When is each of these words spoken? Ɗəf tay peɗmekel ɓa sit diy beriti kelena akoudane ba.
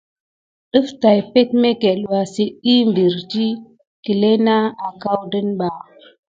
Ɗəf 0.71 0.87
tay 1.01 1.19
peɗmekel 1.33 1.99
ɓa 2.11 2.19
sit 2.33 2.51
diy 2.63 2.83
beriti 2.95 3.45
kelena 4.03 4.55
akoudane 4.87 5.51
ba. 5.59 5.67